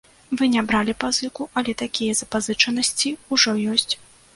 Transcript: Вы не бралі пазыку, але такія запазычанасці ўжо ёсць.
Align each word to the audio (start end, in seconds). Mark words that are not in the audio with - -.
Вы 0.37 0.47
не 0.53 0.63
бралі 0.71 0.95
пазыку, 1.03 1.47
але 1.61 1.77
такія 1.85 2.19
запазычанасці 2.25 3.17
ўжо 3.37 3.61
ёсць. 3.77 3.93